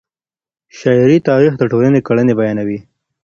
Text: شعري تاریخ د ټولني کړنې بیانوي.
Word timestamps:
شعري 0.77 1.17
تاریخ 1.29 1.53
د 1.57 1.63
ټولني 1.71 1.99
کړنې 2.07 2.33
بیانوي. 2.39 2.79